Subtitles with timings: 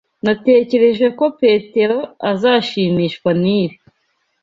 [0.25, 1.99] Natekereje ko Petero
[2.31, 3.77] azashimishwa nibi.